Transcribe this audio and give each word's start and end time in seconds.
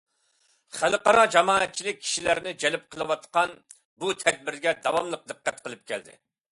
خەلقئارا 0.77 1.25
جامائەتچىلىك 1.35 2.01
كىشىلەرنى 2.05 2.55
جەلپ 2.65 2.89
قىلىۋاتقان 2.95 3.55
بۇ 3.77 4.19
تەدبىرلەرگە 4.25 4.79
داۋاملىق 4.89 5.27
دىققەت 5.33 5.67
قىلىپ 5.69 5.91
كەلدى. 5.93 6.23